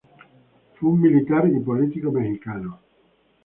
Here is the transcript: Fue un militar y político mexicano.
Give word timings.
Fue 0.79 0.89
un 0.89 0.99
militar 0.99 1.47
y 1.47 1.59
político 1.59 2.11
mexicano. 2.11 2.79